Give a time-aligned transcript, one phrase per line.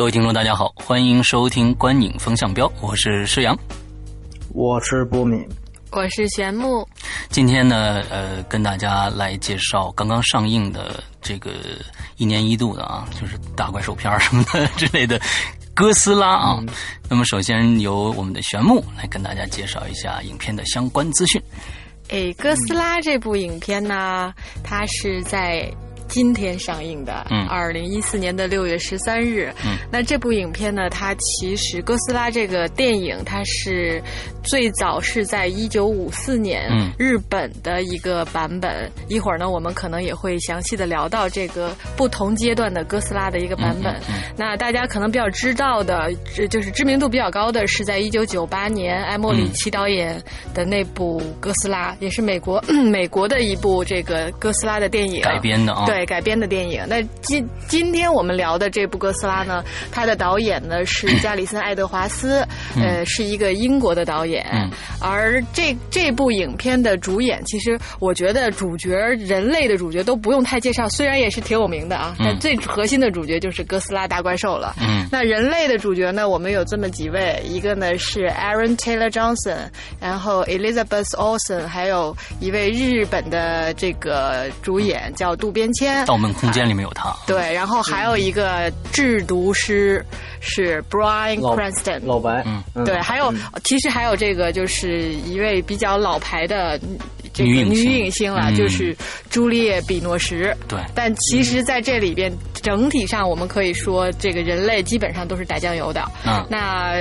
[0.00, 3.54] 各位听众，大家好，欢迎收听《观影风向标》，我是施阳，
[4.54, 5.46] 我是波米，
[5.90, 6.88] 我是玄木。
[7.28, 11.50] 今天呢，呃，跟大家来介绍刚刚上映的这个
[12.16, 15.20] 一年一度的啊，就是大怪兽片什么的之类的
[15.74, 16.58] 哥斯拉啊。
[17.06, 21.38] 那么，首先由我们的玄木来跟大家介绍一下影片的相关资讯。
[22.08, 24.32] 哎，哥斯拉这部影片呢，
[24.64, 25.70] 它是在。
[26.10, 34.02] 今天上映的，嗯，二零一四年的六月十三日，嗯，那这部影片呢，它其实哥斯拉这个电影，它是
[34.42, 38.90] 最早是在一九五四年，嗯，日本的一个版本。
[39.08, 43.94] 一会儿呢，我们可能也会详细的聊到这个不同阶段的哥斯拉的一个版本。
[44.36, 46.12] 那大家可能比较知道的，
[46.50, 50.20] 就是知名度比较高的，是在一九九八年埃莫里奇导演
[50.52, 55.22] 的那部哥斯拉，也是美国美国的一部这个哥斯拉的电影。
[55.22, 55.99] 改编的啊，对。
[56.04, 56.82] 改编的电影。
[56.88, 64.44] 那今今天我们聊的这部哥斯拉呢，它的导演呢是加里森·爱德华斯，呃，是一个英国的导演。
[65.00, 74.74] 而这这部影片的主演，其实我觉得主角人类的主角都不用太介绍，虽然也是挺有名的啊，但最核心的主角就是哥斯拉大怪兽了。
[74.80, 79.68] 嗯，那人类的主角呢，我们有这么几位，一个呢是 Aaron Taylor Johnson，
[80.00, 85.89] 然后 Elizabeth Olsen，还有一位日本的这个主演叫渡边谦。
[86.06, 90.04] 《盗梦空间》里面有他，对，然后还有一个制毒师
[90.40, 93.32] 是 Brian Cranston，老白，嗯，对，还有
[93.64, 96.78] 其实还有这个就是一位比较老牌的
[97.46, 98.96] 这个女影星了，就是
[99.28, 106.02] 朱丽叶·比诺什，对，但其实在这里边整体上我们可以说，这个人类基本上都是打酱油的。
[106.26, 106.94] 嗯，那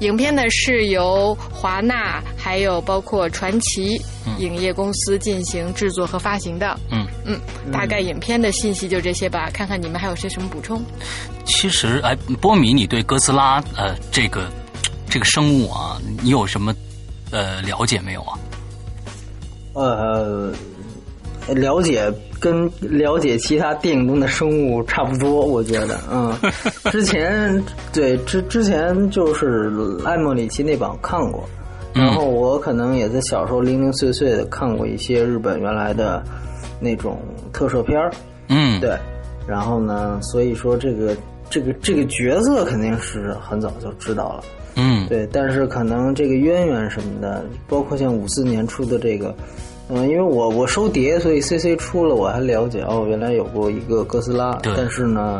[0.00, 4.00] 影片呢是由华纳还有包括传奇
[4.38, 6.78] 影业公司进行制作和发行的。
[6.90, 7.40] 嗯嗯，
[7.72, 10.82] 大概影片的信息就这些吧，看看你们还有些什么补充。
[11.44, 14.50] 其实，哎，波米，你对哥斯拉呃这个
[15.08, 16.74] 这个生物啊，你有什么
[17.30, 18.38] 呃了解没有啊？
[19.82, 20.50] 呃，
[21.54, 22.10] 了解
[22.40, 26.34] 跟了解其他电影中的生物差不多，我觉得，嗯，
[26.90, 29.70] 之前对之之前就是
[30.04, 31.46] 艾莫里奇那版看过，
[31.94, 36.22] 然后我可能也在小时候零零碎碎的看过一些日本原来的
[36.80, 37.18] 那种
[37.52, 38.10] 特摄片儿，
[38.48, 38.96] 嗯，对，
[39.46, 41.14] 然后呢，所以说这个
[41.50, 44.42] 这个这个角色肯定是很早就知道了，
[44.76, 49.34] 嗯，对，但是可能这个渊源什么的，包括像五四年出的这个。
[49.88, 55.38] 嗯，因为我我收碟，所以 C C 出了我还了解哦，原来有过一个哥斯拉，但是呢，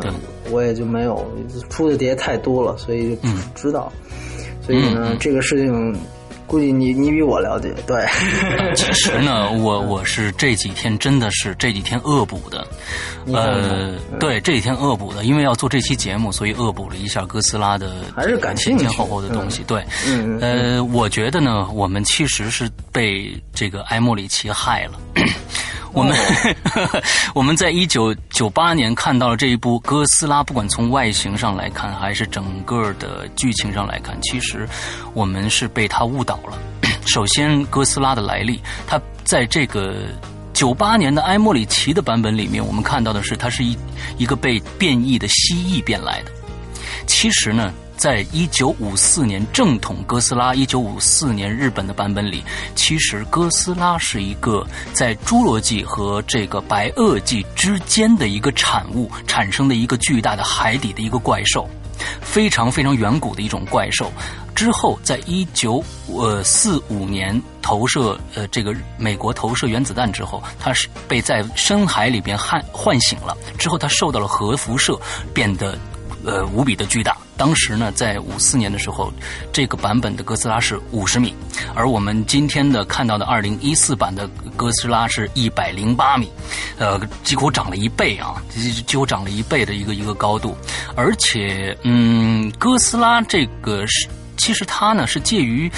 [0.51, 1.25] 我也就没有
[1.69, 3.21] 出的碟太多了，所以就
[3.55, 3.91] 知道，
[4.61, 5.95] 所以呢，这个事情。
[6.47, 8.03] 估计你你比我了解，对。
[8.73, 12.65] 其实呢，我我是这几天真的是这几天恶补的，
[13.33, 19.61] 呃，对这几天恶补的，因为要做这期节目，所以恶补了一下哥斯拉的还是前前后后的东西。
[19.67, 19.85] 对，
[20.41, 24.93] 呃，我觉得呢，我们其实是被这个埃莫里奇害了。
[25.97, 26.15] 我们
[27.33, 34.69] 我们在一九九八年看到了这一部哥斯拉，不管从外形上来看，还是整个的剧情上来看，其实
[35.15, 36.57] 我们是被他误导了。
[37.07, 40.05] 首先，哥斯拉的来历，它在这个
[40.53, 43.75] 九八年的埃莫里奇的版本里面，我们看到的是它是一
[44.17, 46.31] 一个被变异的蜥蜴变来的。
[47.07, 47.73] 其实呢。
[47.97, 52.43] 在一九五四年正统哥斯拉一九五四年日本的版本里，
[52.75, 61.67] 其实哥斯拉是一个在侏罗纪和这个白垩纪之间的一个产物产生的一个巨大的海底的一个怪兽，
[62.21, 64.11] 非常非常远古的一种怪兽。
[64.53, 73.35] 之后，在一九呃四五年投射呃这个美国投射原子弹之后，它是被在深海里边唤唤醒了。
[73.57, 74.99] 之后，它受到了核辐射，
[75.33, 75.77] 变得
[76.25, 77.15] 呃无比的巨大。
[77.37, 79.13] 当时呢，在五四年的时候，
[79.53, 81.33] 这个版本的哥斯拉是五十米，
[81.75, 86.29] 而我们今天的看到的二零一四版的哥斯拉是一百零八米，
[86.77, 88.41] 呃，几乎涨了一倍啊，
[88.87, 90.57] 几乎涨了一倍的一个一个高度，
[90.95, 94.07] 而且，嗯，哥斯拉这个是。
[94.37, 95.69] 其实它呢是介于，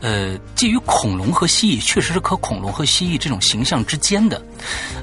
[0.00, 4.42] 呃，介于恐龙和蜥蜴，确实是和恐龙和蜥蜴这种形象之间的，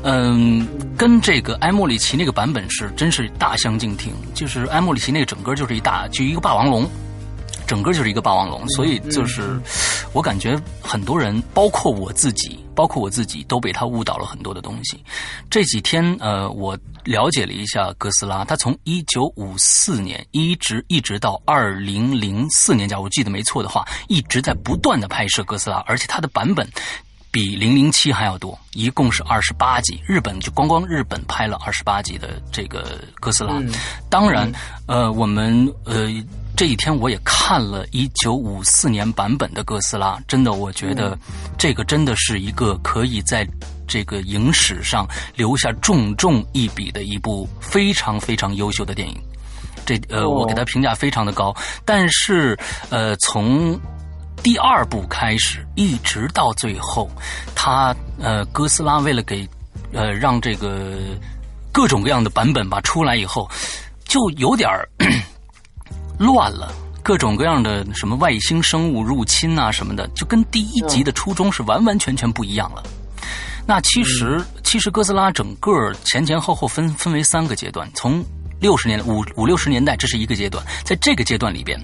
[0.03, 0.67] 嗯，
[0.97, 4.13] 跟这个埃莫里奇那个版本是真是大相径庭。
[4.33, 6.89] 就是埃莫里奇那个整个就是一大就一个霸王龙，
[7.65, 9.59] 整个就是一个霸王龙，所以就是
[10.13, 15.03] 我感觉很多人，包括我自己，包括我自己都被他误导了很多的东西。
[15.49, 16.77] 这几天呃我。
[17.05, 26.67] 了解了一下哥斯拉，他从一九五四年一直一直到二零零四年，假如我记得没错的话，一直在不断的拍摄哥斯拉，而且它的版本
[27.29, 30.01] 比零零七还要多，一共是二十八集。
[30.07, 33.61] 日本就光光日本拍了二十八集的这个哥斯拉。
[34.09, 34.51] 当然，
[34.87, 36.09] 呃，我们呃
[36.55, 41.17] 这几天我也看了一九五四年版本的哥斯拉，真的，我觉得
[41.57, 43.47] 这个真的是一个可以在。
[43.87, 49.15] 这个影史上留下重重一笔的一部非常非常优秀的电影，
[49.85, 51.55] 这呃，我给他评价非常的高。
[51.85, 52.57] 但是
[52.89, 53.79] 呃，从
[54.41, 57.07] 第二部开始一直到最后，
[57.53, 59.47] 他呃，哥斯拉为了给
[59.93, 60.97] 呃让这个
[61.71, 63.47] 各种各样的版本吧出来以后，
[64.05, 64.67] 就有点
[66.17, 66.71] 乱了，
[67.03, 72.83] 各种各样的什么外星生物入侵啊什么的，就跟第一集的初衷是完完全全不一样了。
[73.67, 75.71] 那其实，其实哥斯拉整个
[76.03, 77.89] 前前后后分分为三个阶段。
[77.95, 78.23] 从
[78.59, 81.79] 六十年五五六十年代，这是一个阶段，在这个阶段里边，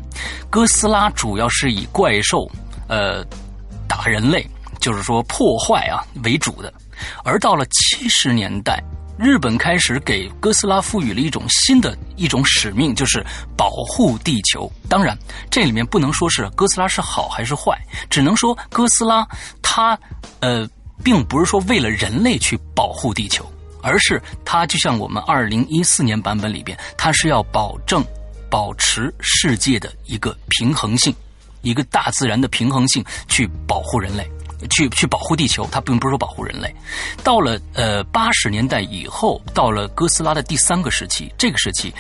[0.50, 2.50] 哥斯拉主要是以怪兽，
[2.88, 3.26] 呃，
[3.88, 4.48] 打人类，
[4.80, 6.72] 就是说破坏啊为主的。
[7.24, 8.80] 而到了七十年代，
[9.22, 13.24] 日本开始给哥斯拉赋予了一种新的一种使命，就是
[13.56, 14.70] 保护地球。
[14.90, 15.16] 当然，
[15.50, 17.80] 这里面不能说是哥斯拉是好还是坏，
[18.10, 19.28] 只能说哥斯拉
[19.62, 19.98] 它
[20.40, 20.68] 呃。
[21.04, 23.44] 并不是说为了人类去保护地球，
[23.82, 28.06] 而是它就像我们二零一四年版本里边，它是要保证
[28.52, 31.12] 保持世界的一个平衡性，
[31.64, 34.30] 一个大自然的平衡性，去保护人类，
[34.70, 35.68] 去去保护地球。
[35.72, 36.74] 它并不是说保护人类。
[37.24, 41.94] 到了呃八十年代以后，到了哥斯拉的第三个时期，这个时期，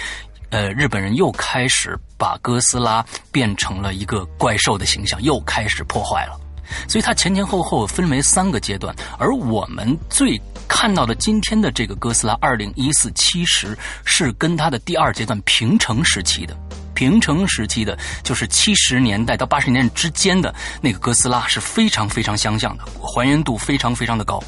[0.49, 6.39] 呃日本人又开始把哥斯拉变成了一个怪兽的形象，又开始破坏了。
[6.87, 16.55] 所以它前前后后分为三个阶段，而我们最看到的今天的这个哥斯拉二零一四，其实是跟它的第二阶段平成时期的
[17.01, 20.53] 平成时期的，就是七十年代到八十年代之间的
[20.83, 24.39] 那个哥斯拉是非常非常相像的，还原度非常非常的高。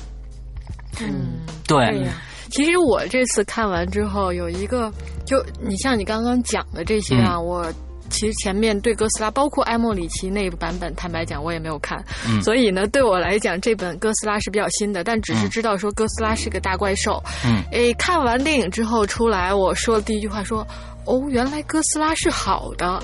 [1.01, 2.07] 嗯，对。
[2.51, 4.93] 其实我这次看完之后，有一个，
[5.25, 7.73] 就你像你刚刚讲的这些啊，我。
[8.09, 17.23] 其实前面对哥斯拉，包括埃莫里奇那个版本，坦白讲我也没有看，嗯所以呢，对我来讲这本哥斯拉是比较新的，但只是知道说哥斯拉是个大怪兽。
[17.43, 20.67] 嗯，诶，看完电影之后出来，我说的第一句话说
[21.05, 23.01] ：“哦，原来哥斯拉是好的。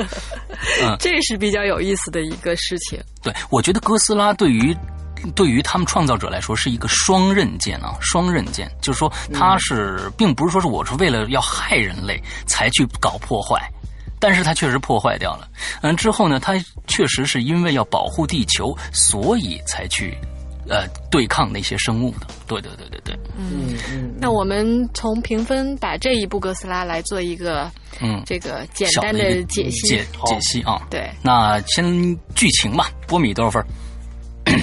[0.98, 3.00] ”这是比较有意思的一个事情。
[3.22, 4.76] 对，我觉得哥斯拉对于
[5.34, 13.60] 对于他们创造者来说是一个双刃剑啊，双刃剑，就是说他是并不是说是我是为了要害人类才去搞破坏。
[14.20, 15.46] 但是它确实破坏掉了，
[15.82, 16.54] 嗯，之后呢，它
[16.86, 20.16] 确实是因为要保护地球，所以才去，
[20.68, 22.26] 呃，对抗那些生物的。
[22.46, 23.18] 对对对对对。
[23.36, 24.14] 嗯嗯。
[24.18, 30.86] 那我们从评分把这一部哥斯拉来做一个，嗯，这个简单的解析解解析啊。
[30.90, 31.10] 对。
[31.22, 31.84] 那先
[32.34, 33.64] 剧情吧，波米多少分？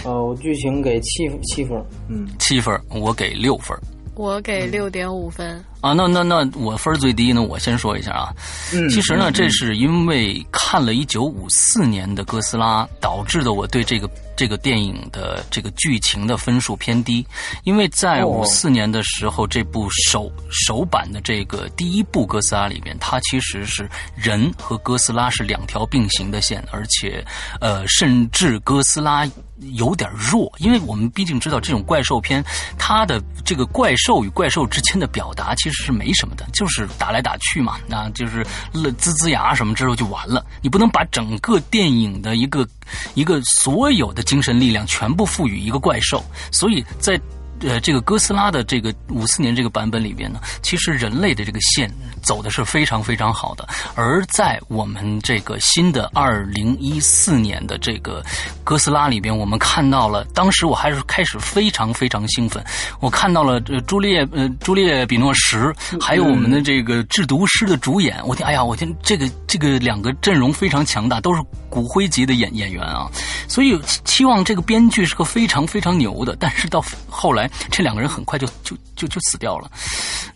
[0.05, 1.77] 呃，我剧情给七七分。
[2.07, 3.77] 嗯，七分，我给六分。
[4.15, 5.63] 我给六点五分。
[5.81, 7.41] 啊，那那那我分最低呢？
[7.41, 8.33] 我先说一下啊。
[8.73, 8.87] 嗯。
[8.89, 17.25] 其实呢，这是因为看了一九五四年的哥斯拉，导致的我对这个这个电影的这个剧情的分数偏低。
[17.63, 27.25] 因为在五四年的时候，这部首首版的这个第一部哥斯拉里面，它其实是人和哥斯拉是两条并行的线，而且
[27.59, 29.27] 呃，甚至哥斯拉
[29.73, 32.43] 有点弱，因为我们毕竟知道这种怪兽片，
[32.77, 40.45] 它的这个怪兽与怪兽之间的表达其是没什么的，就是打来打去嘛，那就是呲呲牙什么之后就完了。
[40.61, 42.67] 你不能把整个电影的一个
[43.13, 47.19] 一个所有的精神力量全部赋予一个怪兽，所以在
[47.61, 51.91] 呃，这个哥斯拉的这个五四年这个版本里边呢，其实人类的这个线
[52.23, 53.67] 走的是非常非常好的。
[53.95, 58.23] 而在我们这个新的二零一四年的这个
[58.63, 62.63] 哥斯拉里边，我们看到了，当时我还是开始非常非常兴奋，
[62.99, 73.07] 我看到了朱丽叶呃朱丽叶比诺什，还有我们的这个制毒师的主演，我天，哎呀，我天，这个这个两个阵容非常强大，都是骨灰级的演演员啊，
[73.47, 77.50] 所以期望这个编剧是个非常非常牛的，但是到后来。
[77.69, 79.69] 这两个人很快就就就就死掉了。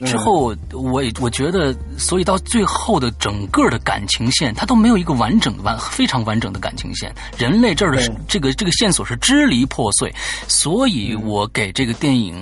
[0.06, 7.14] 之后，我我觉得，所以到最后的整个的感情线，它都没有一个完整完非常完整的感情线。
[7.38, 10.14] 人类这儿的这个这个线索是支离破碎，
[10.48, 12.36] 所以我给这个电影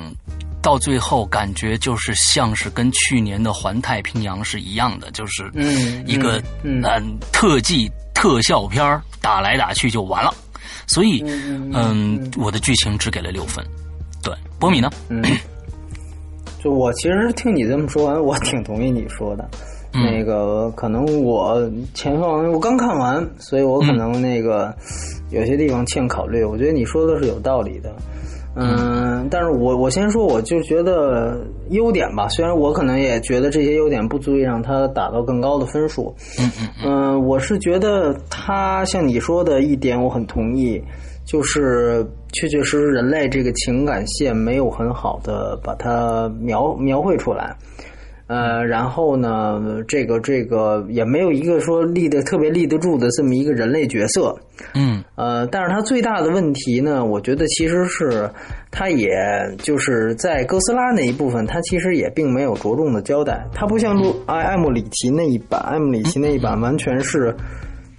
[0.62, 5.52] 到最后感觉就是像是跟去年的《环太平洋》是一样的，就是
[6.08, 6.82] 一个嗯
[7.32, 10.34] 特技特效片打来打去就完了。
[10.88, 11.24] 所以，
[11.74, 13.64] 嗯，我的剧情只给了六分。
[14.64, 14.90] 对，波米呢？
[15.10, 15.22] 嗯，
[16.60, 19.48] 就我其实听你这么说完，我挺同意你说的。
[19.92, 24.74] 那个可能我前方我刚看完，所以我可能那个
[25.30, 26.44] 有些地方欠考虑。
[26.44, 27.94] 我觉得你说的是有道理的。
[28.56, 32.28] 嗯，但是我我先说，我就觉得优点吧。
[32.30, 36.16] 虽然我可能也觉得这些优点不足以让他打到更高的分数。
[36.40, 40.82] 嗯嗯嗯，我是觉得他像你说的一点，我很同意。
[41.26, 47.56] 就是确确实实，人类这个情感线没有很好的把它描描绘出来，
[48.28, 54.36] 呃，然后呢，这个这个也没有一个说立得特别立得住的这么一个人类角色，
[54.74, 58.30] 嗯，呃，但是它最大的问题呢，我觉得其实是
[58.72, 59.10] 它也
[59.60, 67.34] 就是在哥斯拉那一部分，它其实也并没有着重的交代，它不像路艾艾姆里奇那一版，艾姆里奇那一版完全是。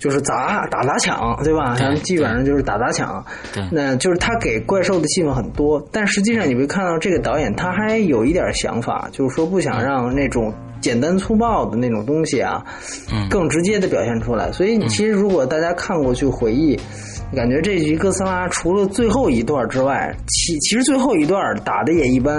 [0.04, 1.74] 就是砸打砸抢，对吧？
[1.78, 3.24] 咱基本上就是打砸抢。
[3.54, 10.52] 对，那就是他给怪兽的戏份很多，但实际上你会看到这个导演他还有一点想法，就是说不想让那种
[10.84, 12.62] 简单粗暴的那种东西啊，
[13.30, 14.52] 更直接的表现出来。
[14.52, 16.78] 所以，其实如果大家看过去回忆。
[17.34, 22.38] 感觉这局哥斯拉除了最后一段之外，其其实最后一段打的也一般，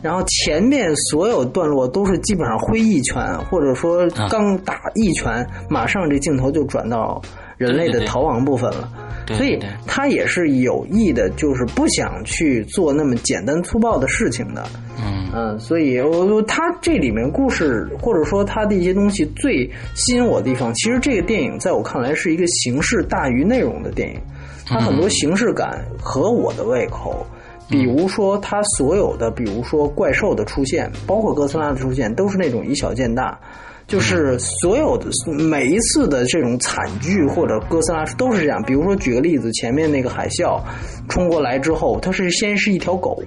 [0.00, 7.20] 然后前面所有段落都是基本上挥一拳，或者说刚打一拳，马上这镜头就转到
[7.56, 8.88] 人类的逃亡部分了。
[9.34, 14.64] 所以他也是有意的，就是不想去做那么简单粗暴的事情的。
[14.98, 24.20] 嗯嗯，所以我他这里面故事或者说他的一些东西最吸引我的地方，其实这个电影在我看来是一个形式大于内容的电影。
[24.64, 27.24] 它很多形式感合我的胃口，
[27.68, 33.38] 比如说它所有的，比如说怪兽的出现，包括哥斯拉的出现，都是那种以小见大，
[33.86, 35.06] 就是所有的
[35.48, 38.62] 每一次的这种惨剧或者哥斯拉都是这样。
[38.64, 40.60] 比如说举个例子，前面那个海啸
[41.08, 43.22] 冲过来之后，它是先是一条狗，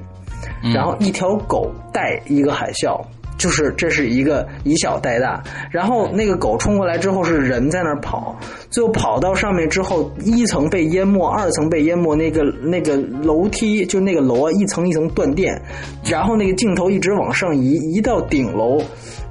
[0.73, 3.01] 然后一条狗带一个海啸。
[3.39, 5.41] 就是这是一个以小带大，
[5.71, 8.37] 然后那个狗冲过来之后是人在那儿跑，
[8.69, 15.59] 最后跑到上面之后，一层被淹没，二层被淹没，那个那个楼梯就那个楼啊，一层一层断电，
[16.05, 18.79] 然后那个镜头一直往上移，移到顶楼。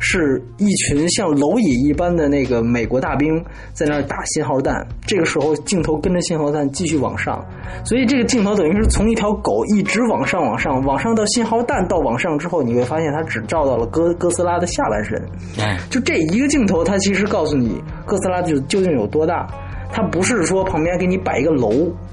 [0.00, 7.44] 是一群像蝼蚁一般的那个美国大兵在那儿打信号弹，这个时候镜头跟着信号弹继续往上，
[7.84, 15.20] 所以这个镜头等于是从一条狗一直往上往上往上到信号弹到往上之后，你会发现它只照到了哥哥斯拉的下半身，
[15.90, 19.48] 就这一个镜头，它其实告诉你哥斯拉就究竟有多大。
[19.90, 21.70] 它不是说旁边给你摆一个楼，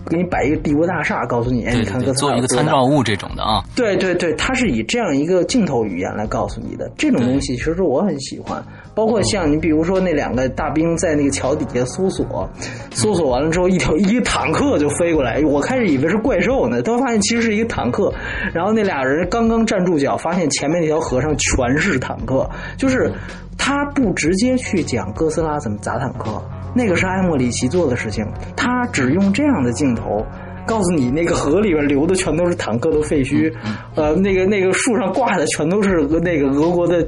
[0.10, 3.64] 给你摆一个帝国大厦，告诉你，哎，你看哥斯拉做一个参照物这种的啊。
[3.76, 6.90] 对对对，它是以这样一个镜头语言来告诉你的。
[6.98, 8.64] 这种东西其实我很喜欢，
[8.96, 12.50] 包括像你比如说那两个大兵在那个桥底下搜索，
[12.92, 18.12] 搜索完了之后，一条一个坦克就飞过来，我开始以为是怪兽呢，都发现其实是一个坦克。
[18.54, 23.12] 然后那俩人刚刚站住脚，发现前面那条河上全是坦克，就是
[23.58, 26.42] 他不直接去讲哥斯拉怎么砸坦克。
[26.76, 30.24] 那个是埃莫里奇做的事情，他只用这样的镜头
[30.68, 33.52] 告诉你，那个河里边流的全都是坦克的废墟，
[33.96, 37.08] 呃，那个那个树上挂的全都是那个俄国的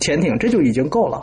[0.00, 1.20] 潜艇，这就已经够了。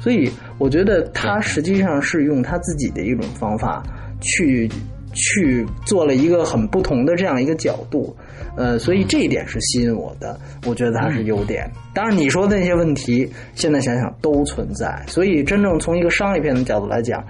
[0.00, 3.82] 所以我觉得他实际上是用他自己的一种方法
[4.20, 4.70] 去
[5.12, 8.16] 去做了一个很不同的这样一个角度。
[8.56, 11.70] 呃，所以这一点是吸引我的，我觉得它是优点。
[11.94, 15.04] 当然，你说的那些问题，现在想想都存在。
[15.06, 17.22] 所以，真正从一个商业片的角度来讲，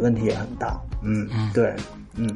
[0.00, 0.80] 问题也很大。
[1.02, 1.72] 嗯，对，
[2.16, 2.28] 嗯。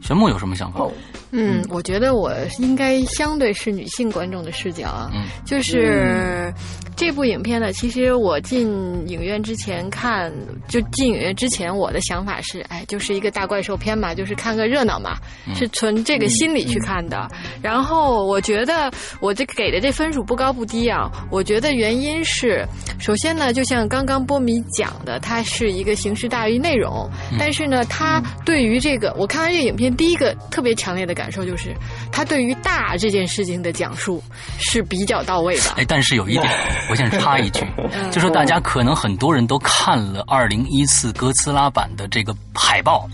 [0.00, 0.88] 玄牧有什么想法？
[1.32, 5.12] 嗯，我觉得我应该相对是女性观众的视角啊，
[5.44, 6.50] 就是
[6.98, 8.68] 这这部影片呢，其实我进
[9.08, 10.30] 影院之前看，
[10.68, 15.16] 就进影院之前，我的想法是，哎，就是一个大怪兽片嘛，就是看个热闹嘛，
[15.54, 17.26] 是存这个心理去看的。
[17.62, 22.62] 然后我觉得我这给的这分数不高不低啊，我觉得原因是，
[23.00, 31.74] 首先呢，就像刚刚波米讲的，它是一个形式大于内容，但是呢，它对于这个，我看完这个影片，第一个特别强烈的感受就是，
[32.12, 34.22] 它对于大这件事情的讲述
[34.58, 35.70] 是比较到位的。
[35.78, 36.46] 哎，但是有一点，
[36.90, 37.66] 我想插一句，
[38.10, 43.08] 就说大家可能很多人都看了二零一四哥斯拉版的这个海报，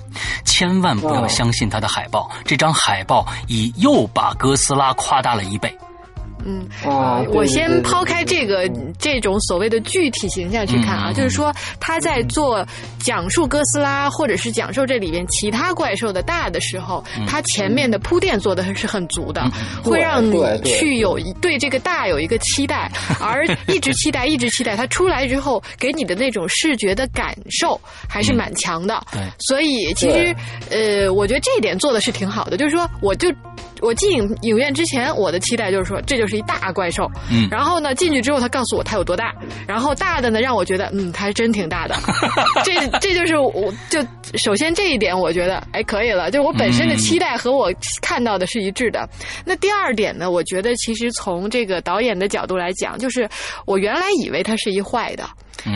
[0.45, 5.76] 千万不要相信它的海报，这张海报已又把哥斯拉夸大了一倍。
[6.46, 6.68] 嗯，
[7.32, 12.66] 我先抛开这个这种所谓的具体形象去看啊，就是说他在做
[12.98, 19.42] 讲述哥斯拉或者是讲述这里边其他怪兽的大的时候，他前面的铺垫做的是很足的，
[19.82, 29.02] 会让你去有对这个大有一个期待， 而一直期待一直期待，它出来之后给你的那种视觉的感受还是蛮强的。
[29.38, 30.34] 所以其实
[30.70, 33.32] 呃，我觉得这一点做的是挺好的，就是说我就。
[33.85, 37.11] 我进影影院之前，我的期待就是说，这就是一大怪兽。
[37.31, 37.47] 嗯。
[37.50, 39.33] 然后呢，进去之后，他告诉我它有多大。
[39.69, 41.95] 然后大的呢，让我觉得，嗯，它还真挺大的。
[42.64, 44.00] 这这就是我就
[44.43, 46.31] 首先这一点，我觉得哎可以了。
[46.31, 49.09] 就我本身的期待和我看到的是一致的。
[49.45, 53.29] 那第二点呢，我觉得其实从这个导演的角度来讲，就是
[53.67, 55.29] 我原来以为它是一坏的。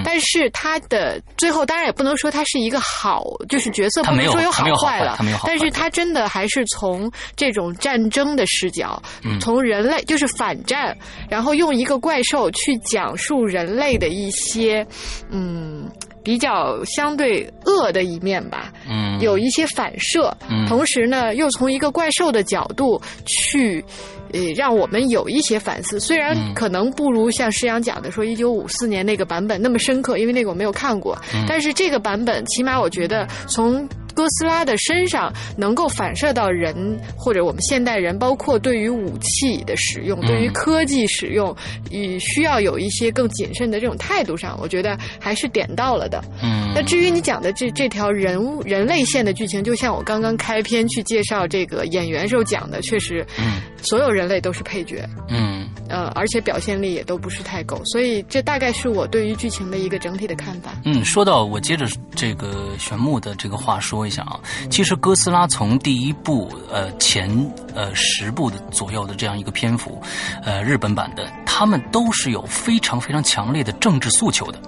[0.04, 5.18] 但是他的最后当然也不能说他是一个好，就是角色不能说有好坏了。
[5.46, 9.00] 但是他真的还是从这种战争的视角，
[9.40, 10.96] 从人类就是反战，
[11.28, 14.86] 然后用一个怪兽去讲述人类的一些
[15.30, 15.88] 嗯
[16.22, 18.72] 比较相对恶的一面吧。
[18.88, 20.36] 嗯，有一些反射。
[20.48, 23.84] 嗯，同时呢，又从一个怪兽的角度去。
[24.32, 31.16] 呃，让我们有一些反思，虽然可能不如像施阳讲的说一九五四年那个版本那么深刻，因为那个我没有看过，
[31.46, 33.88] 但是这个版本起码我觉得从。
[34.18, 41.54] 哥斯拉的身上能够反射到人或者我们现代人，包括对于武器的使用、对于科技使用，
[41.92, 46.20] 与需要有一些更谨慎的这种态度上，我觉得还是点到了的。
[46.42, 55.08] 嗯，那至于你讲的这这条人物人类线的剧情，就像我刚刚开篇去介绍这个演员时候讲的，确实，嗯，所有人类都是配角。
[55.28, 55.57] 嗯，
[55.88, 60.72] 呃，而且表现力也都不是太够，所以这大概是我对于剧情的一个整体的看法。
[60.84, 63.98] 嗯，说到我接着这个玄牧的这个话说。
[63.98, 64.40] 一下啊，
[64.70, 67.28] 其实哥斯拉从第一部呃前
[67.74, 70.00] 呃十部的左右的这样一个篇幅，
[70.44, 74.58] 呃日本版的，他们都是有非常非常强烈的政治诉求的，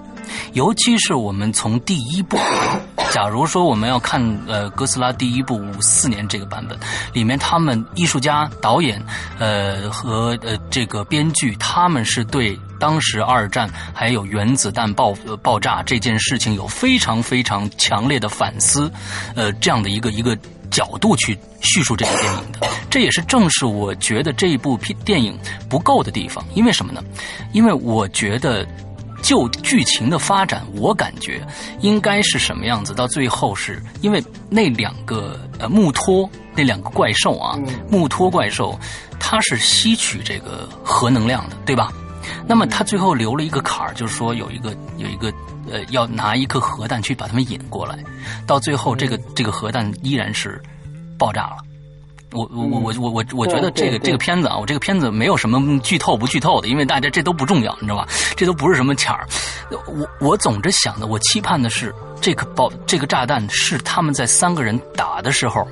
[0.53, 2.37] 尤其是我们从第一部，
[3.11, 6.77] 假如说我们要看呃哥斯拉第一部五四年这个版本，
[7.13, 9.01] 里面他们艺术家、导演
[9.39, 12.57] 呃和呃这个编剧，他们是对。
[12.79, 18.91] 当时二战还有原子弹爆爆炸这件事情有非常非常强烈的反思，
[19.35, 20.35] 呃，这样的一个一个
[20.71, 25.37] 角度去叙述这部电影的，这也是正是我觉得这一部片电影
[25.69, 26.43] 不够的地方。
[26.55, 27.03] 因为什么呢？
[27.53, 28.65] 因为我觉得
[29.21, 31.41] 就剧情的发展，我感觉
[31.79, 32.93] 应该是什么样子？
[32.93, 37.57] 到最后是因为那两个呃木托那两个怪兽啊，
[37.89, 38.77] 木托怪兽，
[39.19, 41.91] 它是吸取这个核能量的，对吧？
[42.47, 45.31] 那么它最后留了一个坎儿，就是说有一个有一个
[45.71, 47.97] 呃，要拿一颗核弹去把他们引过来，
[48.45, 50.61] 到最后这个这个核弹依然是
[51.17, 51.57] 爆炸了。
[52.33, 58.07] 我我我我我我觉得这个这个片子啊，我这个片子没有什么剧透不剧透的，因为大家这都不重要，你知道吧？
[58.35, 59.27] 这都不是什么钱儿。
[59.69, 65.67] 我我总着想的，我期盼的是这个爆这个炸弹是他们在三个人打的时候。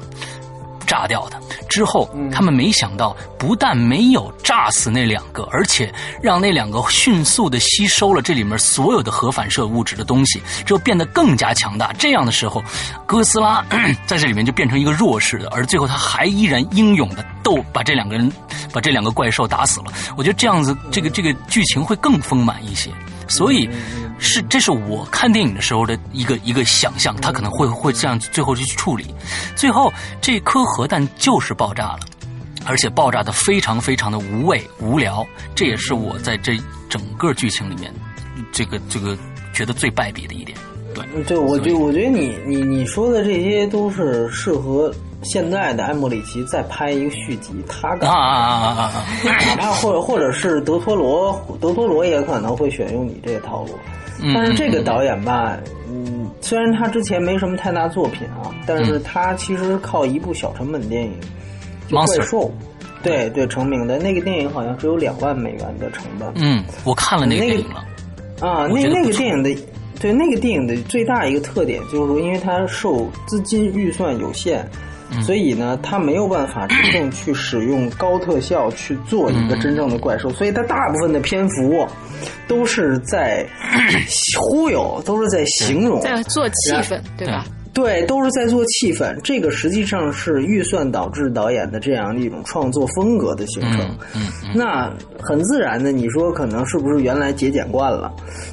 [0.90, 11.94] 炸掉的之后，他们没想到，不但没有炸死那两个，而且让那两个迅速的吸收了这里面所有的核反射物质的东西，之后变得更加强大。
[11.94, 12.64] 这样的时候，
[13.06, 13.64] 哥斯拉
[14.08, 18.32] 在这里面就变成一个弱势的，而最后他还依然英勇的斗，把这两个人，
[18.74, 19.94] 把这两个怪兽打死了。
[20.18, 22.90] 我觉得这样子，这个这个剧情会更丰满一些。
[23.30, 23.70] 所以，
[24.18, 29.06] 是这是我看电影的时候的一个一个想象，他可能会会这样最后去处理。
[29.56, 32.00] 最后这颗核弹就是爆炸了，
[32.66, 35.26] 而且爆炸的非常非常的无味无聊。
[35.56, 36.58] 这也是我在这
[36.90, 37.94] 整个剧情里面，
[38.52, 39.18] 这个这个
[39.54, 40.58] 觉得最败笔的一点。
[40.94, 44.94] 对，对，我觉我觉得你你你说的这些都是适合。
[45.22, 49.06] 现在的艾莫里奇再拍一个续集，他啊啊啊啊啊！
[49.24, 53.72] 哪怕或者或者是德托罗，德托罗也可能会选用你这个套路。
[54.34, 55.58] 但是这个导演吧，
[55.90, 61.14] 嗯，虽然他之前没什么太大作品啊，但是他其实靠一部小成本电影
[61.94, 62.42] 《怪兽》
[63.02, 66.30] 对对成名的那个电影好像只有两万美元的成本。
[66.36, 67.86] 嗯，我看了那个电影了。
[68.42, 69.56] 啊，那那个电影的，
[70.02, 74.70] 对那个电影的最大一个特点就是说，因为它受资金预算有限，
[75.22, 81.88] 所以呢，它没有办法真正去使用高特效去做一个真正的怪兽，所以它大部分的篇幅
[82.48, 83.46] 都是在
[84.40, 87.46] 忽悠，都是在形容，在做气氛，对吧？
[87.74, 89.16] 对，都是在做气氛。
[89.24, 93.80] 这个实际上是预算导致导演的这样的一种创作风格的形成。
[94.16, 98.12] 嗯，那很自然的，你说可能是不是原来节俭惯了，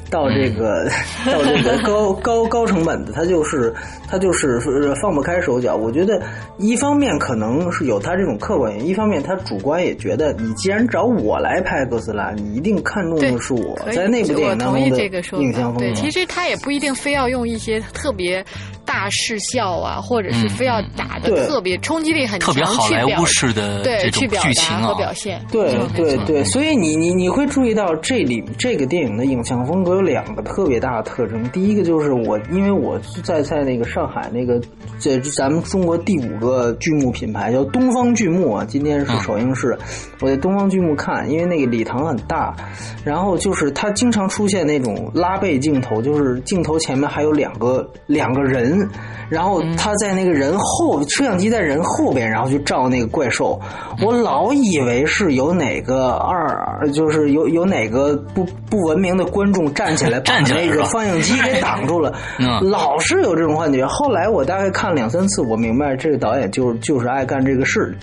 [0.09, 0.87] 到这个
[1.25, 3.73] 到这个高高高成本的，他就是
[4.07, 4.59] 他就是
[5.01, 5.75] 放不开手脚。
[5.75, 6.21] 我觉得
[6.59, 15.79] 一方面可能是有他这种客观原因，一方面他主观也觉得，你既然找我来拍哥斯拉，你一定看中的是我在那部电影当中的影像风格。
[15.79, 18.45] 对，其实他也不一定非要用一些特别
[18.85, 19.06] 大。
[19.09, 31.43] 视效啊，或者是非要打的特别冲击力很强，特别好莱坞式的这种剧情和表现，对对对，所以你你你会注意到这里这个电影的影像风格有两个特别大的特征。
[31.49, 34.61] 第一个就是我，因为我在在那个上海那个
[34.99, 39.77] 这咱们中国第五个剧目品牌叫东方剧目啊，今天是首映式，
[40.21, 42.55] 我在东方剧目看，因为那个礼堂很大，
[43.03, 48.87] 然后就是它经常出现那种拉背镜头，就是镜头前面还有两个两个人。
[49.29, 53.59] 然后他在那个人后，摄像机在人后边，然后去照那个怪兽。
[54.01, 62.13] 我老以为是有哪个二，就是有有哪个不不文明的观众站起来 把那个放映机给挡住了，
[62.61, 63.85] 老是有这种幻觉。
[63.85, 67.93] 后来我大概看两三次，我明白这个导演就就是爱干这个事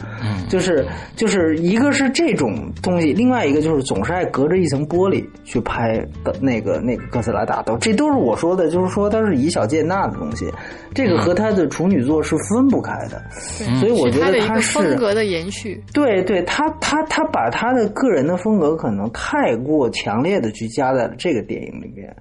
[0.48, 10.52] 就是就是一个是这种东西，另外一个就是总是爱隔着一层玻璃去拍的那个那个哥斯拉打斗，这都是我说的，就是说它是以小见大的东西。
[10.92, 13.22] 这个和他的处女作是分不开的，
[13.80, 15.82] 所以我觉得他是风格的延续。
[15.92, 22.14] 对，对他，他他把他的个人的风格可能太过强烈的去加在了这个电影里面，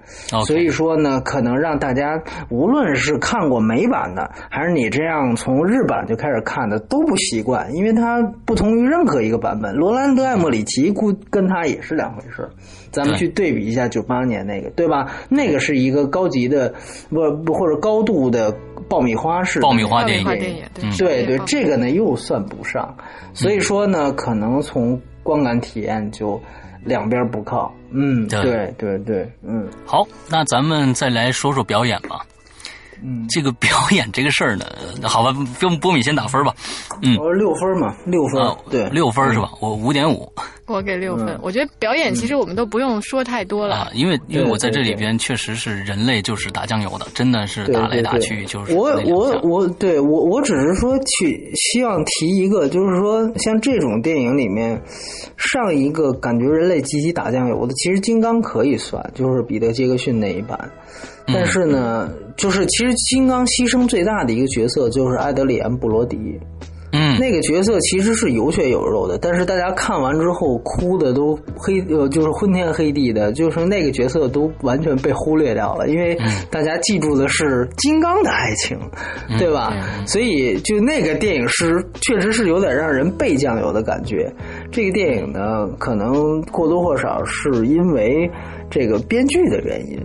[0.45, 9.73] 所以说呢，可能让大家无论是看过美版的，还是你这样从日版就开始看的，都不习惯，因为它不同于任何一个版本。
[9.75, 12.49] 罗兰德·艾默里奇估跟他也是两回事。
[12.91, 15.11] 咱们去对比一下九八年那个，对吧？
[15.27, 16.75] 那个是一个高级的，
[17.09, 18.51] 不不或者高度的
[18.89, 20.25] 爆米花式爆米花电影，
[20.97, 22.95] 对对，这个呢又算不上。
[23.33, 26.41] 所以说呢，可能从观感体验就
[26.83, 27.73] 两边不靠。
[27.91, 29.67] 嗯，对对对，嗯。
[29.85, 32.25] 好，那咱们再来说说表演吧。
[33.05, 34.65] 嗯，这个表演这个事儿呢，
[35.03, 36.53] 好吧，跟波米先打分吧。
[37.01, 39.51] 嗯，我六分嘛，六分，对，六分是吧？
[39.59, 40.31] 我五点五。
[40.67, 41.37] 我给六分。
[41.41, 48.73] 我觉得表演其实我们都不用说太多了，因为因为我在这里边确实是人类就是打酱油的，真的是打来打去就是。
[48.73, 54.81] 我我我对我我只是说去希望提一个，就是说像这种电影里面
[55.37, 60.71] 上一个感觉人类积极打酱油的，其实金刚可以算，就是彼得杰克逊那一版。
[61.25, 66.17] 但是呢，就是其实金刚牺牲最大的一个角色就是埃德里安·布罗迪。
[67.13, 76.17] 嗯，那个角色其实是有血有肉的，但是大家看完之后哭的都黑呃，就是昏天黑地的，就是那个角色都完全被忽略掉了，因为
[76.49, 78.77] 大家记住的是金刚的爱情，
[79.37, 79.73] 对吧？
[80.05, 84.31] 所以就那个电影是确实是有点让人背酱油的感觉。
[84.71, 88.29] 这个电影呢，可能或多或少是因为
[88.69, 89.99] 这个编剧的原因。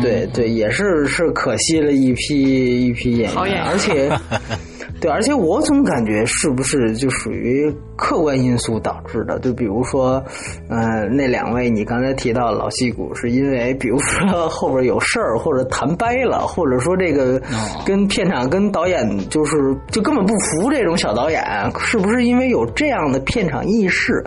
[0.00, 4.08] 对对，也是是可惜了一批一批演员，而且，
[5.00, 9.38] 对，而且我总感觉是不是就属于客观因素导致的？
[9.40, 10.22] 就比如说，
[10.70, 17.40] 嗯，那两位你刚才提到老戏骨，是因为比如说后边有事儿，或者谈掰了，或者说这个
[17.84, 19.54] 跟片场跟导演就是
[19.90, 21.42] 就根本不服这种小导演，
[21.78, 24.24] 是不是因为有这样的片场意识？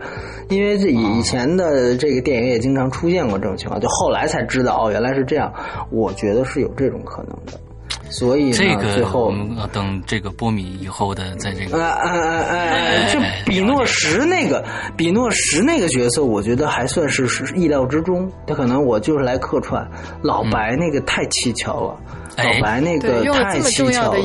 [0.50, 5.54] 因为这以前的这个电影也经常出现过这种情况，就后来才知道哦，原来是这样。
[5.92, 7.60] 我觉得是有这种可能的，
[8.10, 9.34] 所以这个最后
[9.72, 12.60] 等这个波米以后的在这个哎哎哎
[13.06, 14.66] 哎，就比诺什那个
[14.98, 18.30] 比诺什那个角色，我觉得还算是是意料之中。
[18.48, 19.88] 他可能我就是来客串，
[20.22, 21.98] 老白那个太蹊跷了，
[22.38, 24.20] 老白那个太蹊跷了。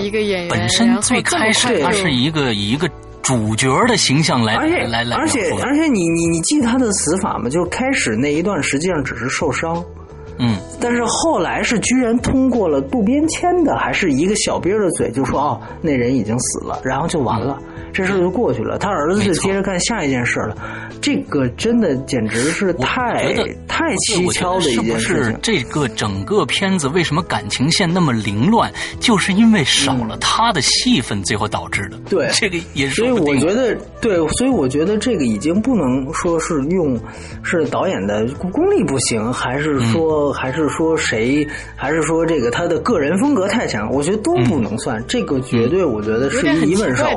[0.49, 2.91] 本身最开始他是一个一个。
[3.25, 7.49] 主角的形象来，而且来来，而且而且你你你记他的死法吗？
[7.49, 9.83] 就是开始那一段实际上只是受伤，
[10.39, 17.59] 嗯，但是后来是居然通过了渡边谦的还是一个小兵的嘴，就说哦那人已经死了，然后就完了。
[17.93, 18.77] 这事就过去了。
[18.77, 20.57] 他儿子就接着干下一件事了。
[21.01, 23.33] 这个真的简直是太
[23.69, 25.39] 太蹊跷的一件事情。
[25.41, 31.97] 这个整个片子为什么感情线那么凌乱，就是因为少了他的戏份，最后导致的。
[32.11, 32.97] 对，这个也是。
[32.97, 36.99] 所以我觉得，对，所以我觉得这个已经不能说是用
[37.45, 45.03] 是导演的功力不行，还是说还是说谁，还是说这个他的个人风格太强，我觉得都不能算。
[45.07, 47.09] 这个绝对，我觉得是一问少。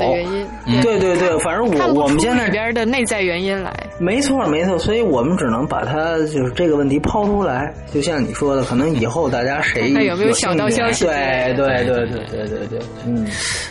[0.82, 3.74] 对对对，反正我我们现在里边的内在原因来。
[4.00, 7.74] 没错没错，所以我们只能把它就是这个问题抛出来。
[7.94, 11.06] 就像你说的，可能以后大家谁有没有想到消息？
[11.06, 13.26] 对对对对对对对，嗯，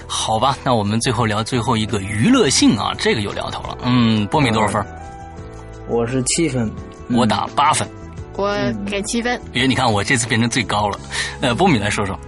[0.07, 3.79] 好吧，那我们最后聊最后一个娱乐性啊，这个有聊头了。
[3.85, 4.85] 嗯，波米多少分？
[5.89, 6.69] 我是七分，
[7.15, 7.87] 我打八分，
[8.37, 8.57] 我
[8.89, 9.41] 给七分。
[9.53, 10.99] 因为你看我这次变成最高了。
[11.41, 12.19] 呃，波米来说说。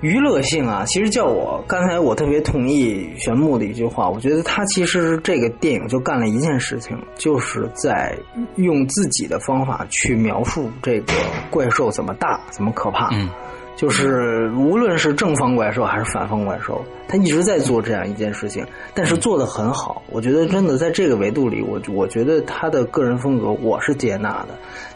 [0.00, 8.12] 娱乐性啊，其实叫我刚才我特别同意玄牧的一句话，我觉得他其实这个电影就干了一件事情，就是在
[8.56, 11.12] 用自己的方法去描述这个
[11.50, 13.10] 怪兽怎么大、怎么可怕。
[13.12, 13.30] 嗯。
[13.74, 20.02] 就是无论是正方怪兽还是反方怪兽，他一直在做这样一件事情，但是做的很好。
[20.10, 24.48] 我觉得真的在这个维度里，我我觉得他的个人风格我是接纳的。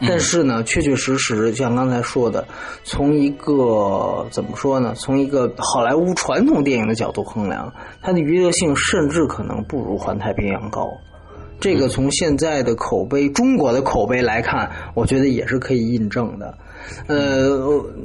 [0.07, 2.47] 但是呢，确确实实像刚才说的，
[2.83, 4.93] 从一个怎么说呢？
[4.95, 10.87] 从一个好莱坞传统电影的角度衡量，它的娱乐性甚至可能不如《环太平洋》高。
[11.59, 16.55] 这个从现在的口碑，中国的口碑来看，我觉得也是可以印证的。
[17.07, 17.49] 呃，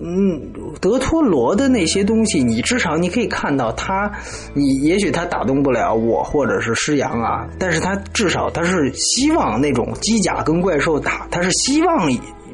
[0.03, 4.11] 嗯，德托罗的那些东西，你至少你可以看到他，
[4.55, 12.11] 你也许他打动不了我或者是施洋啊，但是他至少他是希望那种机甲跟怪兽打，他是希望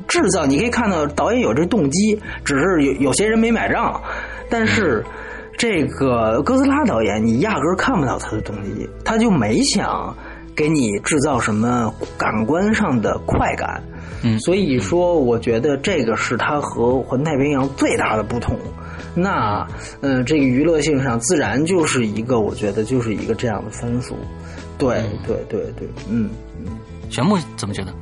[0.07, 4.01] 制造，你可以看到导演有这动机，只是有有些人没买账，
[4.49, 5.05] 但是
[5.57, 10.17] 这个哥斯拉导演，你压根儿看不到他的动机，他就没想
[10.59, 13.81] 给你制造什么感官上的快感。
[14.25, 18.59] 嗯，所以说，我觉得这个是它和《环太平洋》最大的不同。
[19.15, 19.65] 那，
[20.01, 24.17] 嗯，这个娱乐性上自然就是一个，我觉得就是一个这样的分数。
[24.77, 26.77] 对，对，对，对，嗯嗯。
[27.09, 27.95] 玄木怎么觉得？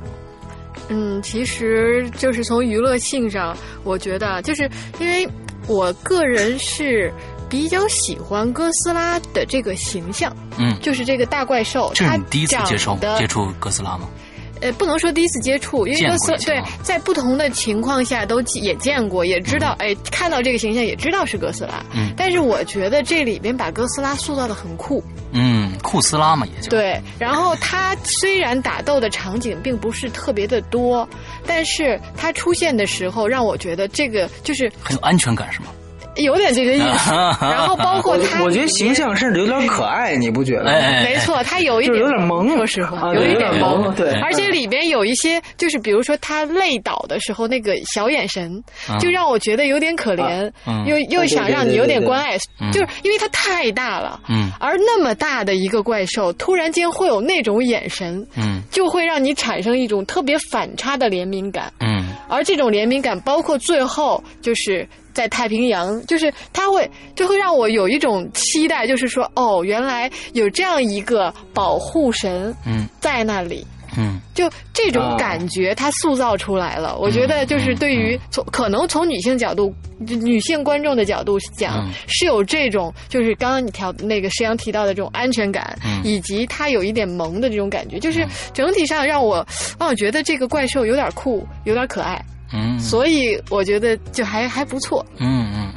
[0.89, 4.67] 嗯，其实就是从娱乐性上，我觉得就是
[4.99, 5.27] 因为
[5.67, 7.11] 我个人是
[7.49, 10.35] 比较喜欢哥斯拉的这个形象。
[10.57, 14.07] 嗯，就是这个大怪兽，这是你第一次接触接触哥斯拉吗？
[14.59, 21.85] 呃，不能说第一次接触，因为哥斯对在不同的情况下都也见过，也知道，哎，看到这个形象也知道是哥斯拉。
[21.93, 25.03] 嗯，但是我觉得这里边把哥斯拉塑造的很酷。
[25.31, 26.99] 嗯，酷斯拉嘛，也就对。
[27.19, 31.07] 然后他虽然打斗的场景并不是特别的多，
[31.45, 35.67] 但是他出现的时候让我觉得这个就是很有安全感，是吗？
[36.17, 40.65] 有点这个意思，然后包括他，我觉得形象甚至有点可爱，你不觉得？
[41.03, 44.11] 没错，他有一点有点萌，说实话，有一点萌，对。
[44.21, 48.61] 而且里边有一些，就是比如说他累倒的时候那个小眼神，
[48.99, 50.51] 就让我觉得有点可怜，
[50.85, 52.37] 又又想让你有点关爱，
[52.71, 61.96] 就是因为他太大了，嗯，而那么大的一个怪兽，突然间会有那种眼神，嗯，就会让你产生一种特别反差的怜悯感，嗯，
[62.27, 64.87] 而这种怜悯感包括最后就是。
[65.17, 73.76] 在太平洋，就是他会就会让我有一种期待，就是说，哦，原来有这样一个保护神，嗯，在那里，嗯，
[74.33, 76.97] 就这种感觉，它塑造出来了。
[76.97, 89.45] 我觉得，就是对于从可能从女性角度，女性观众的角度讲，是有这种，就是刚刚你调那个石阳提到的这种安全感，以及它有一点萌的这种感觉，就是整体上让我
[89.79, 92.23] 让我觉得这个怪兽有点酷，有点可爱。
[92.53, 95.05] 嗯，所以我觉得就还还不错。
[95.17, 95.69] 嗯嗯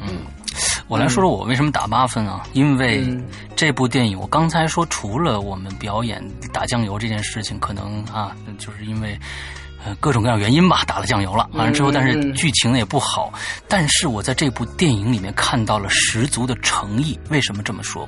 [0.91, 2.43] 我来说说我为什么打八分啊？
[2.51, 3.07] 因为
[3.55, 9.17] 这部电影，我刚才说除了我们表演打酱油这件事情，可能啊，就是因为
[9.85, 11.49] 呃各种各样原因吧，打了酱油了。
[11.53, 13.31] 完了之后，但是剧情也不好。
[13.69, 17.17] 但是我在这部电影里面看到了十足的诚意。
[17.29, 18.05] 为什么这么说？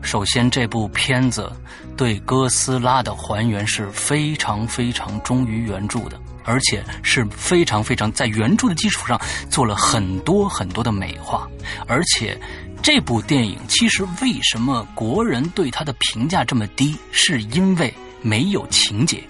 [0.00, 1.50] 首先，这部片子
[1.96, 6.16] 对哥斯拉的还原是非常非常忠于原著的。
[6.44, 11.48] 而且是非常非常在原著的基础上做了很多很多的美化，
[11.86, 12.38] 而且
[12.82, 19.22] 这部电影其实为什么国人对它的评价这么低，是因为没有情节。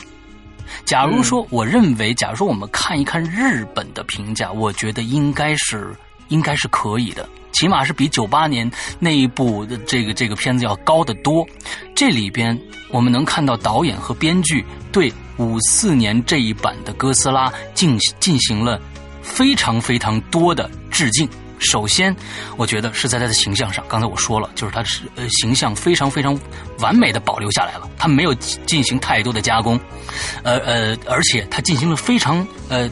[0.87, 5.95] 假如说，我认为，假如说我们看一看日本的评价，我觉得应该是
[6.29, 11.47] 应该是可以的，起码是比九八年那一部的这个这个片子要高得多。
[11.95, 12.59] 这里边
[12.91, 15.13] 我们能看到导演和编剧对。
[15.39, 18.79] 五四年这一版的哥斯拉进进行了
[19.23, 21.27] 非常非常多的致敬，
[21.59, 22.15] 首先，
[22.59, 26.39] 我觉得是在他的形象上，刚才我说了，就是他是呃形象非常非常
[26.81, 29.81] 完美的保留下来了，他没有进行太多的加工，
[30.45, 32.89] 呃呃，而且他进行了非常呃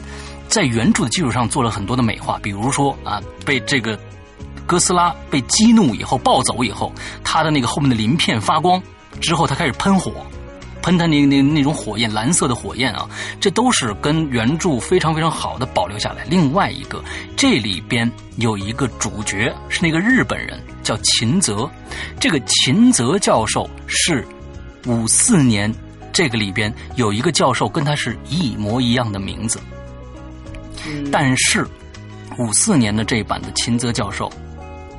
[0.49, 3.97] 在原著的基础上做了很多的美化，比如说啊被这个
[4.65, 6.93] 哥斯拉被激怒以后暴走以后，
[7.23, 8.81] 他的那个后面的鳞片发光
[9.19, 10.13] 之后，他开始喷火。
[10.83, 13.07] 喷他那那那种火焰，蓝色的火焰啊，
[13.39, 16.23] 这都是跟原著非常非常好的保留下来。
[16.23, 17.03] 另外一个，
[17.37, 21.69] 这里边有一个主角是那个日本人，叫秦泽。
[22.19, 24.27] 这个秦泽教授是
[24.87, 25.71] 五四年，
[26.11, 29.59] 这个里边有一个教授跟他是一模一样的名字，
[31.11, 31.63] 但是
[32.39, 34.31] 五四年的这版的秦泽教授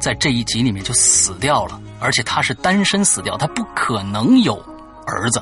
[0.03, 4.57] 在这一集里面就死掉了，而且他是单身死掉，他不可能有
[5.07, 5.41] 儿子。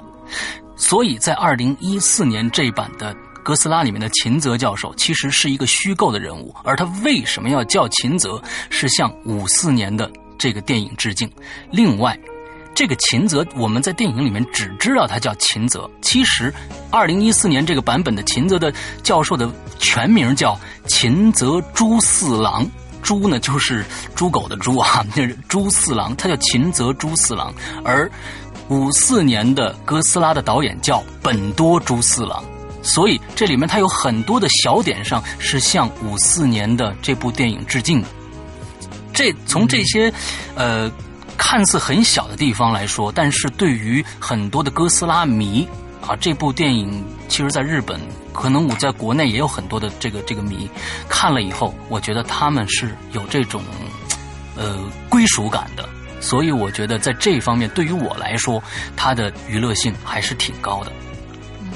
[0.77, 11.31] 所以在二零一四年这版的哥斯拉里面的秦泽教授其实是一个虚构的人物，而他为什么要叫秦泽，是向五四年的这个电影致敬。
[11.71, 12.15] 另外，
[12.75, 16.53] 这个秦泽我们在电影里面只知道他叫秦泽，其实
[16.91, 18.71] 二零一四年这个版本的秦泽的
[19.03, 20.55] 教授的全名叫
[20.87, 22.67] 秦泽朱四郎，
[23.03, 23.85] 猪呢就是
[24.15, 27.53] 猪狗的猪啊， 就是猪四郎，他叫秦泽猪四郎，
[27.85, 28.11] 而。
[28.69, 32.41] 五四年的哥斯拉的导演叫本多猪四郎，
[32.85, 38.07] 所以这里面他有很多的小点上是向五四年的这部电影致敬的。
[39.13, 40.13] 这从这些
[40.55, 40.89] 呃
[41.37, 45.69] 看似很小的地方来说，但是对于很多的哥斯拉迷
[46.11, 48.01] 啊，这部电影其实在日本，
[48.33, 50.69] 可能我在国内也有很多的这个这个迷
[51.09, 53.63] 看了以后，我觉得他们是有这种
[54.57, 54.77] 呃
[55.09, 55.89] 归属感的。
[56.21, 58.61] 所以我觉得在这方面，对于我来说，
[58.97, 60.91] 它的娱乐性还是挺高的。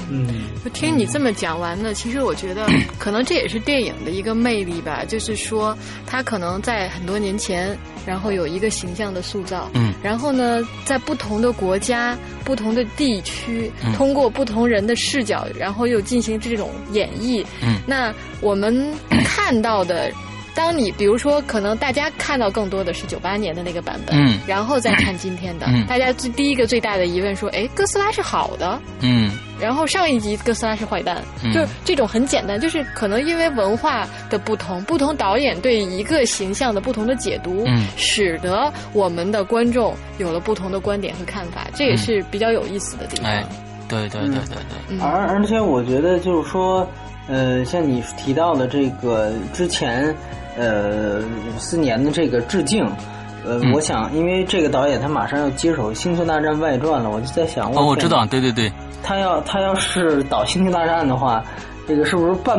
[0.09, 0.27] 嗯，
[0.63, 2.67] 就听你这么讲完呢，其实我觉得
[2.99, 5.03] 可能这也是电影的一个魅力吧。
[5.07, 18.93] 就是说，它可能在很多年前，然后有一个形象的塑造，嗯，然后呢，在不同的国家、不同的地区，通过不同人的视角，然后又进行这种演绎，嗯，那我们
[19.25, 20.11] 看到的。
[20.55, 31.21] 当你比如说，可能大家看到更多的是九八年的那个版本，嗯，然后再看今天的，大家最第一个最大的疑问说，哎，哥斯拉是好的，嗯，然后上一集哥斯拉是坏蛋，
[31.53, 43.29] 就是这种很简单，就是可能因为文化的不同，不同导演对一个形象的不同的解读，嗯，使得我们的观众有了不同的观点和看法，这也是比较有意思的地方。
[43.29, 43.45] 哎，
[43.89, 46.89] 对对对对对，而而且我觉得就是说，
[47.27, 50.15] 呃，像你提到的这个之前。
[50.57, 52.85] 呃，五四年的这个致敬，
[53.45, 58.71] 呃，我想，因为这个导演他马上要接手《星球大战外传》了，我就在想，哦，我知道，对对对，
[59.03, 61.43] 他要他要是导《星球大战》的话，
[61.87, 62.57] 这个是不是半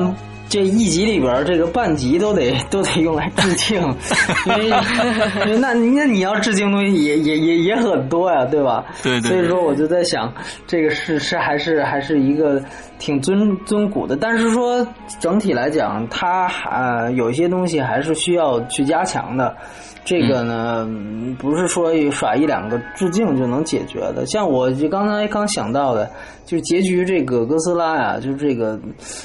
[0.49, 3.81] 这一集里边这个半集都得都得用来致敬？
[4.47, 8.85] 因为那那你要致敬东西也也也也很多呀，对吧？
[9.03, 9.31] 对对。
[9.31, 10.33] 所以说我就在想，
[10.67, 12.63] 这个是是还是还是一个。
[12.99, 14.85] 挺尊尊古的，但是说
[15.21, 19.55] 整体来讲，它还有一些东西还是需要去加强的。
[20.07, 20.89] 这个呢，
[21.37, 24.25] 不是说耍一两个致敬就能解决的。
[24.25, 26.09] 像我就刚才刚想到的，
[26.45, 28.81] 就是结局这个哥斯拉呀，就是这个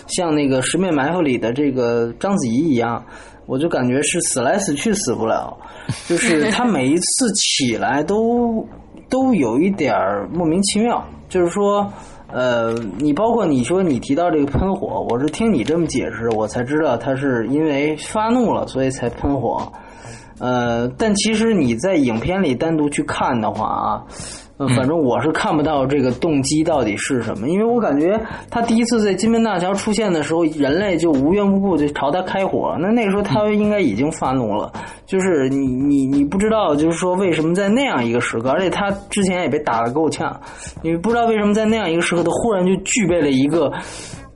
[0.08, 3.06] 像那个《十面埋伏》里的这个章子怡一样，
[3.46, 5.56] 我就感觉是死来死去死不了，
[6.10, 8.68] 就是他每一次起来都
[9.08, 9.96] 都有一点
[10.34, 11.88] 莫名其妙，就是说。
[12.34, 19.70] 呃，你包括你说你提到这个喷火，我是听你这么解释，我才知道他是因为发怒了，所以才喷火。
[20.42, 24.04] 呃，但其实你在影片里单独去看的话啊。
[24.78, 34.72] 反正我是看不到这个动机到底是什么，因为我感觉他第一次在金门大桥出现的时候，人类就无缘无故就朝他开火，那那个时候他应该已经发怒了。
[35.08, 40.40] 就是你你你不知道，就是说为什么在那样一个时刻，而且他之前也被打得够呛，
[40.84, 43.74] 你不知道为什么在那样一个时刻，他忽然就具备了一个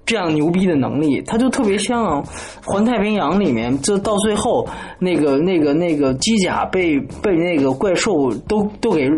[0.06, 2.24] 这样牛逼的能力，他就特别像
[2.63, 4.68] 《环太平洋》里面，就到最后
[5.00, 9.10] 那个那个那个机甲被被那个怪兽都都给。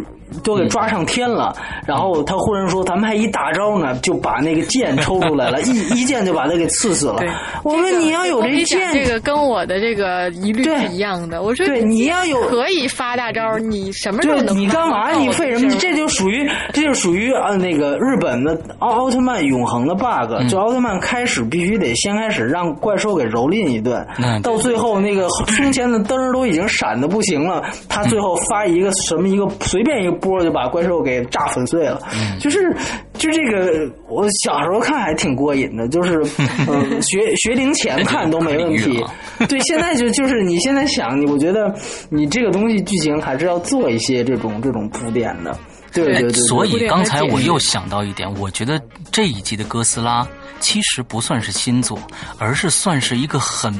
[0.44, 7.22] 都给抓上天了，然后他忽然说：“咱们还一大招呢，就把那个剑抽出来了， 一一剑就把他给刺死了。”
[7.64, 14.58] 我说：“你要有这剑，这个跟我的这个疑虑是一样的。”我说：“对，你要有可以发大招，你什么时候能？
[14.58, 15.12] 你干嘛？
[15.12, 15.76] 你费什么？
[15.80, 24.06] 这就属于这就属于啊那个日本的奥奥特曼永恒的 bug，就奥特曼开始必须得先开始让怪兽给蹂躏一顿，
[24.44, 30.17] 到最后那个胸前的灯都已经闪的不行了，他最后发一个什么一个随便一个。
[30.18, 32.02] 波就把怪兽给炸粉碎了，
[32.40, 32.76] 就是
[33.14, 36.22] 就这个，我小时候看还挺过瘾的，就是
[36.68, 39.04] 嗯， 学学龄前看都没问题。
[39.48, 41.74] 对，现在就就是你现在想，你我觉得
[42.10, 45.58] 你这个东西剧情还是要做一些这种这种铺垫的。
[45.94, 46.32] 对对对。
[46.32, 50.28] 所以刚才我又想到一点，我觉得这一集的哥斯拉
[50.60, 51.98] 其实不算是新作，
[52.38, 53.74] 而是算是一个很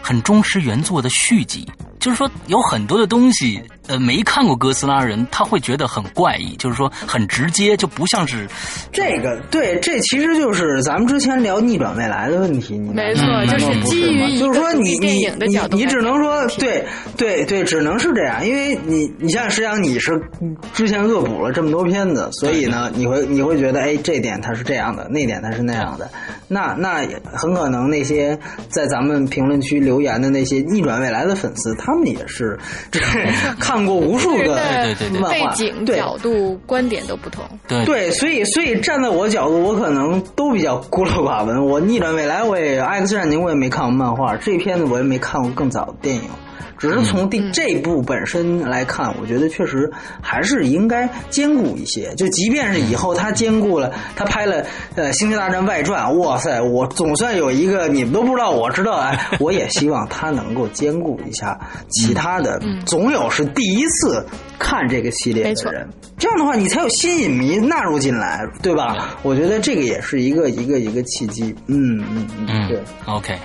[0.00, 1.66] 很忠实原作的续集。
[1.98, 3.60] 就是说，有很多的东西。
[3.88, 8.46] 呃，没看过哥斯拉人，他会觉得很怪异，就是说很直接，就不像是
[8.92, 9.40] 这个。
[9.50, 12.76] 对，这其实就是咱们之前聊逆转未来的问题。
[12.76, 16.84] 你没错，就是基于就是说你你你你只能说对
[17.16, 20.20] 对对，只能是这样，因为你你像实际上你是
[20.74, 26.10] 之前恶补了这么多片子，所以呢，你会你会觉得哎，这点它是这样的，那点它是那样的。
[26.48, 28.38] 那那很可能那些
[28.68, 32.58] 在咱们评论区留言的那些逆转未来的粉丝，他们也是
[32.90, 32.98] 这
[33.60, 33.75] 看。
[33.76, 34.56] 看过无数个
[35.28, 37.44] 背景、角度、观点都不同。
[37.68, 41.66] 对对，所以所以站在我角度，我可能都比较孤陋寡闻。
[41.66, 46.22] 我逆转未来，我也《X 战警》，我也没看过漫画，这片子我也没看过更早的电影。
[46.78, 49.90] 只是从第这部本身来看，我觉得确实
[50.20, 52.14] 还是应该兼顾一些。
[52.16, 62.60] 就即便是以后他兼顾了，他拍了呃《星球大战外传》，哇塞，我总算有一个你们都不知道，我知道哎，我也希望他能够兼顾一下其他的。
[62.86, 64.24] 总有是第一次
[64.58, 65.88] 看这个系列的人，
[66.18, 69.16] 这样的话你才有新影迷纳入进来，对吧？
[69.22, 71.54] 我觉得这个也是一个一个一个契机。
[71.66, 73.38] 嗯嗯嗯，对，OK。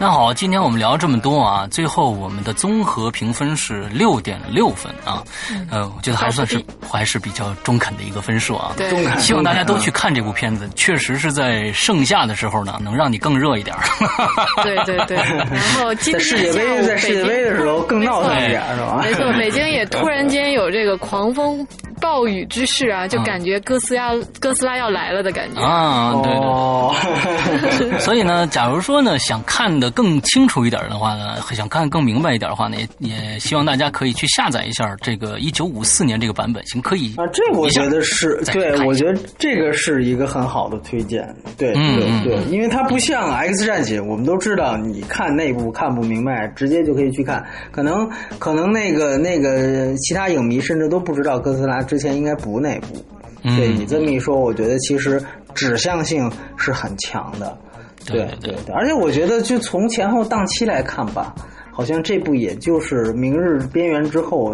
[0.00, 5.22] 那好，今天我们聊这么多啊，最后我们的综合评分是六点六分啊，
[5.70, 8.72] 呃，我觉得还算是还是比较中肯的一个分数啊。
[8.76, 13.76] 对，希望大家都去看这部片子，确实是在盛夏的时候呢，能让你更热一点。
[14.64, 19.00] 对对对，然后今天世界杯在世界杯的时候更闹腾一点是吧？
[19.04, 21.64] 没错，北京也突然间有这个狂风
[22.00, 26.14] 暴雨之势啊，就感觉哥斯拉哥斯拉要来了的感觉啊。
[26.22, 27.98] 对对。
[28.00, 29.88] 所以呢，假如说呢，想看的。
[29.98, 37.26] 更清楚一点的话呢，想看更明白一点的话呢，也也希望大家可以去下载一下这个一九五四年这个版本，行可以啊。
[37.32, 41.34] 这我觉得是对，我觉得这个是一个很好的推荐。
[41.56, 47.44] 对对对，因为它不像 X 战警，我们都知道，你看内部看不明白，直接就可以去看。
[47.72, 53.04] 可能可能那个那个其他影迷甚至都不知道哥斯拉之前应该不内部。
[53.42, 55.20] 对你这么一说，我觉得其实
[55.54, 57.58] 指向性是很强的。
[58.06, 61.34] 对对对，而且我觉得，就从前后档期来看吧。
[61.78, 64.52] 好像这部也就是《明日边缘》之后，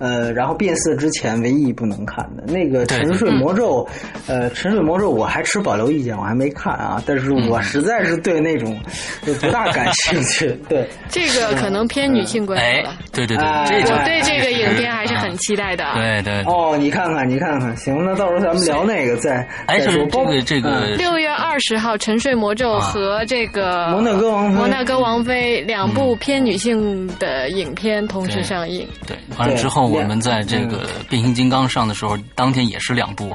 [0.00, 3.84] 呃，然后变色之前唯一不能看的那个《沉睡魔咒》，
[4.26, 7.02] 呃，《沉睡魔咒》我还持保留意见，我还没看啊。
[7.04, 8.80] 但是我实在是对那种
[9.20, 10.48] 就不大感兴趣。
[10.66, 12.96] 对，这个可能偏女性观众吧。
[13.12, 15.84] 对对对，我对这个 影片还是很期待的。
[15.94, 16.42] 对对。
[16.44, 20.06] 哦，你看看，你看看，行，那到时候咱们聊那个再再说。
[20.06, 20.86] 这个这个。
[20.96, 33.34] 六月二十号，《沉睡魔咒》和这个《摩纳哥王妃》摩纳哥王妃两部偏女性的影片同时上映，对，完了之后我们在这个变形金刚上的时候，当天也是两部。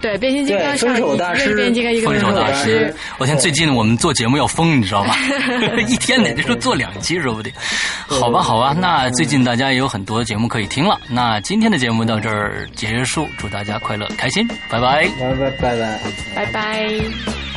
[0.00, 2.94] 对，变形金刚分手大师，变形金刚一个分手大师。
[3.16, 5.16] 我天，最近我们做节目要疯，你知道吧？
[5.88, 7.50] 一天得说做两期，说不定。
[8.06, 11.00] 好吧，好吧，那最近大家也有很多节目可以听了。
[11.08, 15.98] 那今天的节目到这儿结束，祝大家快乐开心，拜拜，拜拜拜拜
[16.34, 17.53] 拜拜。